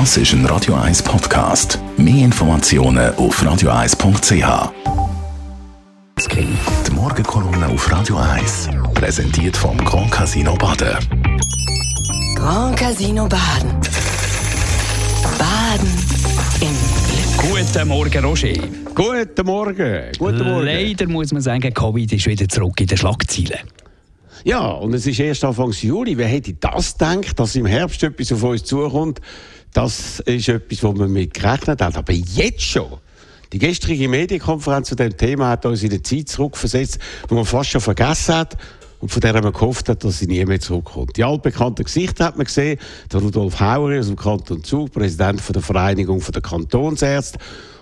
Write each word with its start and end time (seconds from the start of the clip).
Das 0.00 0.16
ist 0.16 0.32
ein 0.32 0.44
Radio 0.46 0.74
1 0.74 1.04
Podcast. 1.04 1.78
Mehr 1.96 2.24
Informationen 2.24 3.14
auf 3.14 3.40
radio1.ch. 3.40 4.72
Die 6.34 6.90
Morgenkolumne 6.92 7.68
auf 7.68 7.92
Radio 7.92 8.16
1 8.16 8.70
präsentiert 8.92 9.56
vom 9.56 9.76
Grand 9.84 10.10
Casino 10.10 10.56
Baden. 10.56 10.96
Grand 12.34 12.76
Casino 12.76 13.28
Baden. 13.28 13.70
Baden 15.38 15.88
im 16.60 16.74
Glück. 17.46 17.52
Guten 17.52 17.86
Morgen, 17.86 18.24
Roger. 18.24 18.52
Guten 18.96 19.46
Morgen. 19.46 20.02
Guten 20.18 20.42
Morgen. 20.42 20.66
Leider 20.66 21.06
muss 21.06 21.32
man 21.32 21.40
sagen, 21.40 21.72
Covid 21.72 22.12
ist 22.12 22.26
wieder 22.26 22.48
zurück 22.48 22.80
in 22.80 22.88
den 22.88 22.98
Schlagzeilen. 22.98 23.60
Ja, 24.42 24.72
und 24.72 24.92
es 24.92 25.06
ist 25.06 25.20
erst 25.20 25.44
Anfang 25.44 25.70
Juli. 25.70 26.18
Wer 26.18 26.26
hätte 26.26 26.52
das 26.54 26.98
gedacht, 26.98 27.38
dass 27.38 27.54
im 27.54 27.64
Herbst 27.64 28.02
etwas 28.02 28.32
auf 28.32 28.42
uns 28.42 28.64
zukommt? 28.64 29.20
Das 29.74 30.20
ist 30.20 30.48
etwas, 30.48 30.82
wo 30.84 30.92
man 30.92 31.12
mit 31.12 31.34
gerechnet 31.34 31.82
hat. 31.82 31.96
Aber 31.96 32.12
jetzt 32.12 32.62
schon. 32.62 32.98
Die 33.52 33.58
gestrige 33.58 34.08
Medienkonferenz 34.08 34.88
zu 34.88 34.94
dem 34.94 35.16
Thema 35.16 35.50
hat 35.50 35.66
uns 35.66 35.82
in 35.82 35.90
eine 35.90 36.02
Zeit 36.02 36.28
zurückversetzt, 36.28 36.98
wo 37.28 37.34
man 37.34 37.44
fast 37.44 37.70
schon 37.70 37.80
vergessen 37.80 38.36
hat 38.36 38.56
und 39.00 39.10
von 39.10 39.20
der 39.20 39.32
man 39.42 39.52
gehofft 39.52 39.88
hat, 39.88 40.04
dass 40.04 40.20
sie 40.20 40.26
nie 40.26 40.44
mehr 40.44 40.60
zurückkommt. 40.60 41.16
Die 41.16 41.24
altbekannten 41.24 41.84
Gesichter 41.84 42.26
hat 42.26 42.36
man 42.36 42.46
gesehen. 42.46 42.78
Der 43.12 43.20
Rudolf 43.20 43.58
Hauer 43.60 43.98
aus 43.98 44.06
dem 44.06 44.16
Kanton 44.16 44.62
Zug, 44.62 44.92
Präsident 44.92 45.40
von 45.40 45.52
der 45.52 45.62
Vereinigung 45.62 46.22
der 46.32 46.40
Kantonsärzte 46.40 47.38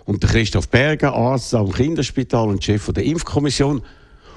und 0.06 0.22
der 0.22 0.30
Christoph 0.30 0.68
Berger, 0.70 1.12
Arzt 1.12 1.54
am 1.54 1.70
Kinderspital 1.70 2.48
und 2.48 2.64
Chef 2.64 2.90
der 2.90 3.04
Impfkommission. 3.04 3.82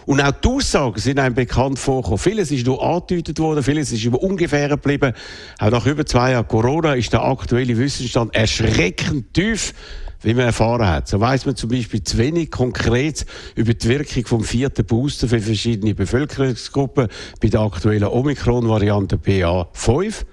Und 0.06 0.22
auch 0.22 0.32
die 0.32 0.48
Aussagen 0.48 1.00
sind 1.00 1.20
einem 1.20 1.36
bekannt 1.36 1.80
vorgekommen. 1.80 2.20
Vieles 2.20 2.52
ist 2.52 2.66
nur 2.66 2.84
angedeutet 2.84 3.40
worden, 3.40 3.64
vieles 3.64 3.92
ist 3.92 4.04
über 4.04 4.22
ungefähr 4.22 4.70
geblieben. 4.70 5.14
Auch 5.60 5.72
nach 5.72 5.86
über 5.86 6.06
zwei 6.06 6.32
Jahren 6.32 6.48
Corona 6.48 6.94
ist 6.94 7.12
der 7.14 7.24
aktuelle 7.24 7.78
Wissensstand 7.78 8.36
erschreckend 8.36 9.34
tief, 9.34 9.74
wie 10.22 10.34
man 10.34 10.46
erfahren 10.46 10.88
hat. 10.88 11.08
So 11.08 11.20
weiss 11.20 11.46
man 11.46 11.56
zum 11.56 11.70
Beispiel 11.70 12.04
zu 12.04 12.18
wenig 12.18 12.52
konkret 12.52 13.26
über 13.56 13.74
die 13.74 13.88
Wirkung 13.88 14.26
vom 14.26 14.44
vierten 14.44 14.86
Booster 14.86 15.28
für 15.28 15.40
verschiedene 15.40 15.96
Bevölkerungsgruppen 15.96 17.08
bei 17.42 17.48
der 17.48 17.62
aktuellen 17.62 18.06
Omikron-Variante 18.06 19.18
PA5 19.18 20.26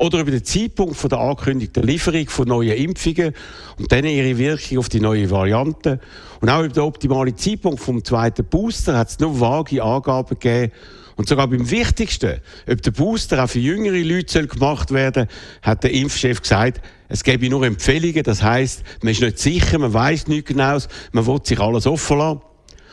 oder 0.00 0.20
über 0.20 0.30
den 0.30 0.44
Zeitpunkt 0.44 0.96
von 0.96 1.10
der 1.10 1.20
angekündigten 1.20 1.82
Lieferung 1.82 2.26
von 2.28 2.48
neuen 2.48 2.72
Impfungen 2.72 3.34
und 3.78 3.92
dann 3.92 4.06
ihre 4.06 4.38
Wirkung 4.38 4.78
auf 4.78 4.88
die 4.88 4.98
neue 4.98 5.30
Variante. 5.30 6.00
Und 6.40 6.48
auch 6.48 6.60
über 6.60 6.72
den 6.72 6.82
optimalen 6.82 7.36
Zeitpunkt 7.36 7.80
vom 7.80 8.02
zweiten 8.02 8.46
Booster 8.46 8.96
hat 8.96 9.10
es 9.10 9.18
nur 9.18 9.38
vage 9.38 9.82
Angaben 9.82 10.38
gegeben. 10.38 10.72
Und 11.16 11.28
sogar 11.28 11.48
beim 11.48 11.70
Wichtigsten, 11.70 12.40
ob 12.66 12.80
der 12.80 12.90
Booster 12.92 13.44
auch 13.44 13.50
für 13.50 13.58
jüngere 13.58 14.02
Leute 14.02 14.46
gemacht 14.46 14.90
werden 14.90 15.28
soll, 15.28 15.70
hat 15.70 15.84
der 15.84 15.92
Impfchef 15.92 16.40
gesagt, 16.40 16.80
es 17.10 17.22
gäbe 17.22 17.50
nur 17.50 17.66
Empfehlungen. 17.66 18.22
Das 18.22 18.42
heißt, 18.42 18.82
man 19.02 19.12
ist 19.12 19.20
nicht 19.20 19.38
sicher, 19.38 19.78
man 19.78 19.92
weiß 19.92 20.28
nicht 20.28 20.46
genau, 20.46 20.78
man 21.12 21.26
will 21.26 21.40
sich 21.44 21.60
alles 21.60 21.86
offen 21.86 22.16
lassen. 22.16 22.40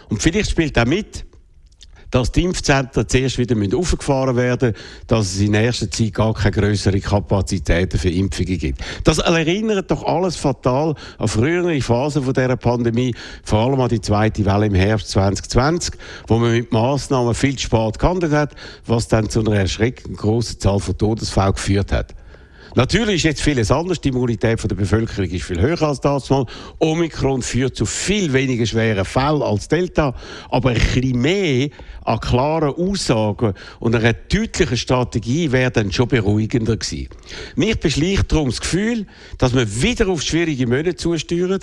Und 0.10 0.22
vielleicht 0.22 0.52
spielt 0.52 0.78
auch 0.78 0.86
mit, 0.86 1.27
dass 2.12 2.32
die 2.32 2.44
Impfzentren 2.44 3.08
zuerst 3.08 3.38
wieder 3.38 3.56
aufgefahren 3.78 4.36
werden 4.36 4.72
müssen, 4.72 4.84
dass 5.08 5.34
es 5.34 5.40
in 5.40 5.54
erster 5.54 5.90
Zeit 5.90 6.14
gar 6.14 6.34
keine 6.34 6.52
größeren 6.52 7.02
Kapazitäten 7.02 7.98
für 7.98 8.10
Impfungen 8.10 8.58
gibt. 8.58 8.82
Das 9.04 9.20
erinnert 9.20 9.92
doch 9.92 10.04
alles 10.04 10.36
fatal 10.36 10.96
an 11.18 11.28
frühere 11.28 11.82
Phasen 11.82 12.24
dieser 12.24 12.58
Pandemie, 12.58 13.14
vor 13.44 13.60
allem 13.60 13.82
an 13.82 13.90
die 13.90 14.02
zweite 14.02 14.46
Welle 14.46 14.68
im 14.68 14.76
Herbst 14.76 15.10
2020, 15.10 15.94
wo 16.28 16.38
man 16.38 16.52
mit 16.52 16.72
Massnahmen 16.72 17.34
viel 17.34 17.58
spät 17.58 18.00
gehandelt 18.00 18.34
hat, 18.34 18.56
was 18.86 19.08
dann 19.08 19.30
zu 19.30 19.42
einer 19.42 19.56
erschreckend 19.56 20.18
großen 20.18 20.60
Zahl 20.60 20.80
von 20.80 20.98
Todesfällen 20.98 21.54
geführt 21.54 21.92
hat. 21.92 22.14
Natürlich 22.78 23.16
ist 23.16 23.24
jetzt 23.24 23.42
vieles 23.42 23.72
anders. 23.72 24.02
Die 24.02 24.10
Immunität 24.10 24.64
der 24.70 24.76
Bevölkerung 24.76 25.28
ist 25.32 25.46
viel 25.46 25.60
höher 25.60 25.82
als 25.82 26.00
das 26.00 26.30
mal. 26.30 26.46
Omikron 26.78 27.42
führt 27.42 27.76
zu 27.76 27.88
viel 27.88 28.32
weniger 28.34 28.68
schweren 28.68 29.04
Fällen 29.04 29.42
als 29.42 29.68
Delta. 29.68 30.14
Aber 30.52 30.70
ein 30.70 30.76
bisschen 30.76 31.20
mehr 31.20 31.70
an 32.04 32.20
klaren 32.20 32.76
Aussagen 32.76 33.56
und 33.80 33.96
einer 33.96 34.14
deutlichen 34.14 34.78
Strategie 34.78 35.52
wäre 35.52 35.72
dann 35.72 35.92
schon 35.92 36.08
beruhigender 36.08 36.78
gewesen. 36.78 37.10
Mich 37.56 37.80
beschleicht 37.80 38.32
darum 38.32 38.50
das 38.50 38.62
Gefühl, 38.62 39.08
dass 39.40 39.56
wir 39.56 39.82
wieder 39.82 40.08
auf 40.10 40.22
schwierige 40.22 40.68
Monate 40.68 40.96
zusteuern. 40.96 41.60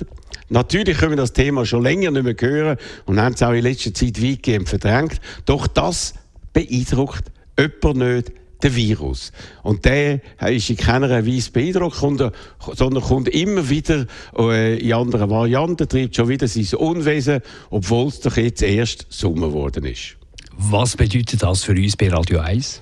Natürlich 0.48 0.98
können 0.98 1.12
wir 1.12 1.18
das 1.18 1.32
Thema 1.32 1.64
schon 1.64 1.84
länger 1.84 2.10
nicht 2.10 2.24
mehr 2.24 2.34
hören 2.40 2.76
und 3.04 3.20
haben 3.20 3.34
es 3.34 3.42
auch 3.44 3.52
in 3.52 3.62
letzter 3.62 3.94
Zeit 3.94 4.20
weitgehend 4.20 4.68
verdrängt. 4.68 5.20
Doch 5.46 5.68
das 5.68 6.14
beeindruckt 6.52 7.30
jemand 7.56 7.98
nicht 7.98 8.32
der 8.64 8.74
Virus. 8.74 9.30
Und 9.62 9.84
der 9.84 10.20
ist 10.48 10.70
in 10.70 10.76
keiner 10.76 11.24
Weise 11.24 11.50
beeindruckt, 11.52 11.96
sondern 11.96 13.02
kommt 13.02 13.28
immer 13.28 13.68
wieder 13.68 14.06
äh, 14.36 14.78
in 14.78 14.92
anderen 14.94 15.30
Varianten, 15.30 15.88
treibt 15.88 16.16
schon 16.16 16.28
wieder 16.28 16.48
sein 16.48 16.78
Unwesen, 16.78 17.40
obwohl 17.70 18.08
es 18.08 18.20
doch 18.20 18.36
jetzt 18.36 18.62
erst 18.62 19.06
Sommer 19.10 19.48
geworden 19.48 19.84
ist. 19.84 20.16
Was 20.56 20.96
bedeutet 20.96 21.42
das 21.42 21.64
für 21.64 21.72
uns 21.72 21.96
bei 21.96 22.08
Radio 22.08 22.40
1? 22.40 22.80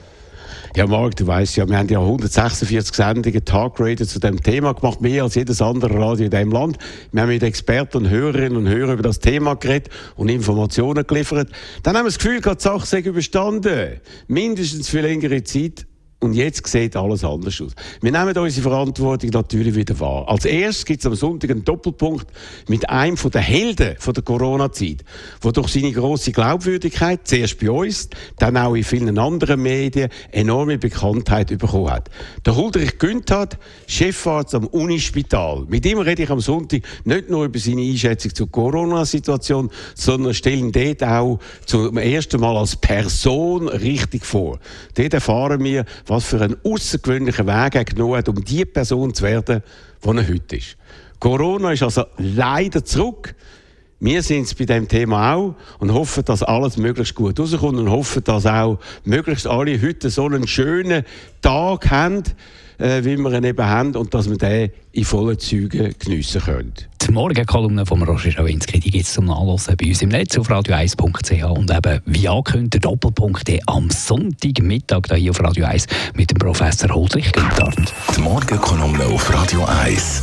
Ja, 0.75 0.87
Marc, 0.87 1.16
du 1.16 1.27
weißt 1.27 1.56
ja, 1.56 1.69
wir 1.69 1.77
haben 1.77 1.88
ja 1.91 1.99
146 1.99 2.97
Sendungen 2.97 3.44
Talkradio 3.44 4.06
zu 4.06 4.19
dem 4.19 4.43
Thema 4.43 4.72
gemacht, 4.72 5.03
mehr 5.03 5.25
als 5.25 5.34
jedes 5.34 5.60
andere 5.60 5.93
Radio 5.99 6.25
in 6.25 6.31
diesem 6.31 6.50
Land. 6.50 6.78
Wir 7.12 7.21
haben 7.21 7.28
mit 7.28 7.43
Experten 7.43 7.99
und 7.99 8.09
Hörerinnen 8.09 8.56
und 8.56 8.69
Hörern 8.69 8.94
über 8.94 9.03
das 9.03 9.21
Thema 9.21 9.55
geredet 9.55 9.91
und 10.16 10.31
Informationen 10.31 11.06
geliefert. 11.06 11.50
Dann 11.82 11.94
haben 11.94 12.05
wir 12.05 12.09
das 12.09 12.19
Gefühl, 12.19 12.41
die 12.41 12.55
Sache 12.56 12.87
sei 12.87 13.00
überstanden. 13.00 14.00
Mindestens 14.28 14.88
für 14.88 15.03
längere 15.03 15.44
Zeit. 15.44 15.84
Und 16.22 16.34
jetzt 16.34 16.65
sieht 16.69 16.94
alles 16.94 17.25
anders 17.25 17.60
aus. 17.60 17.72
Wir 18.00 18.12
nehmen 18.12 18.38
unsere 18.38 18.62
Verantwortung 18.62 19.31
natürlich 19.31 19.75
wieder 19.75 19.99
wahr. 19.99 20.28
Als 20.28 20.44
erstes 20.44 20.84
gibt 20.84 21.00
es 21.00 21.06
am 21.06 21.16
Sonntag 21.16 21.50
einen 21.50 21.65
Doppelpunkt 21.65 22.28
mit 22.69 22.88
einem 22.88 23.16
der 23.16 23.41
Helden 23.41 23.97
der 24.06 24.22
Corona-Zeit, 24.22 25.03
der 25.43 25.53
durch 25.53 25.66
seine 25.66 25.91
grosse 25.91 26.31
Glaubwürdigkeit, 26.31 27.27
zuerst 27.27 27.59
bei 27.59 27.72
uns, 27.72 28.09
dann 28.38 28.56
auch 28.56 28.77
in 28.77 28.84
vielen 28.84 29.19
anderen 29.19 29.62
Medien, 29.62 30.11
enorme 30.31 30.78
Bekanntheit 30.78 31.49
bekommen 31.59 31.91
hat. 31.91 32.09
Der 32.47 32.55
Huldrich 32.55 32.99
Günther, 32.99 33.49
Chefarzt 33.88 34.55
am 34.55 34.69
Unispital. 34.69 35.65
Mit 35.66 35.84
ihm 35.87 35.99
rede 35.99 36.22
ich 36.22 36.31
am 36.31 36.38
Sonntag 36.38 36.82
nicht 37.05 37.31
nur 37.31 37.47
über 37.47 37.59
seine 37.59 37.82
Einschätzung 37.82 38.32
zur 38.32 38.49
Corona-Situation, 38.49 39.71
sondern 39.97 40.34
stelle 40.34 40.59
ihn 40.59 40.71
dort 40.71 41.03
auch 41.03 41.41
zum 41.66 41.99
ersten 41.99 42.41
Mal 42.41 42.56
als 42.56 42.77
Person 42.77 43.66
richtig 43.66 44.25
vor. 44.25 44.61
Dort 44.94 45.15
erfahren 45.15 45.65
wir, 45.65 45.84
was 46.12 46.27
für 46.27 46.41
einen 46.41 46.56
außergewöhnlichen 46.62 47.47
Weg 47.47 47.75
er 47.75 47.84
genommen 47.84 48.17
hat, 48.17 48.28
um 48.28 48.45
die 48.45 48.65
Person 48.65 49.15
zu 49.15 49.25
werden, 49.25 49.62
die 50.05 50.09
er 50.09 50.28
heute 50.28 50.56
ist. 50.56 50.77
Corona 51.19 51.73
ist 51.73 51.83
also 51.83 52.05
leider 52.19 52.84
zurück. 52.84 53.34
Wir 53.99 54.23
sind 54.23 54.43
es 54.43 54.55
bei 54.55 54.65
dem 54.65 54.89
Thema 54.89 55.34
auch 55.34 55.55
und 55.78 55.95
hoffen, 55.95 56.25
dass 56.25 56.43
alles 56.43 56.77
möglichst 56.77 57.15
gut 57.15 57.39
rauskommt 57.39 57.78
und 57.78 57.89
hoffen, 57.89 58.25
dass 58.25 58.47
auch 58.47 58.78
möglichst 59.05 59.47
alle 59.47 59.81
heute 59.81 60.11
so 60.11 60.27
einen 60.27 60.47
schönen 60.47 61.05
Tag 61.41 61.91
haben, 61.91 62.25
äh, 62.78 63.05
wie 63.05 63.16
wir 63.16 63.33
ihn 63.33 63.44
eben 63.44 63.65
haben 63.65 63.94
und 63.97 64.12
dass 64.15 64.28
wir 64.28 64.37
den 64.37 64.71
in 64.93 65.05
vollen 65.05 65.38
Zügen 65.38 65.94
geniessen 65.99 66.43
können. 66.43 66.72
Die 67.00 67.10
Morgenkolumne 67.10 67.84
von 67.84 68.03
Roger 68.03 68.31
Schawinski 68.31 68.78
gibt 68.78 69.05
es 69.05 69.15
zum 69.15 69.25
Nachlesen 69.25 69.77
bei 69.77 69.87
uns 69.88 70.03
im 70.03 70.10
Netz 70.10 70.38
auf 70.38 70.49
radio1.ch 70.49 71.44
und 71.44 71.71
eben 71.71 72.00
wie 72.06 72.28
angekündigt 72.28 72.75
der 72.75 72.81
Doppelpunkt 72.81 73.50
am 73.66 73.91
Sonntagmittag 73.91 75.03
hier 75.15 75.31
auf 75.31 75.41
Radio 75.41 75.65
1 75.65 75.87
mit 76.15 76.31
dem 76.31 76.38
Professor 76.38 76.91
Holdrich 76.91 77.32
Günther. 77.32 77.72
Die 78.16 78.21
Morgenkolumne 78.21 79.05
auf 79.06 79.32
Radio 79.34 79.65
1. 79.65 80.22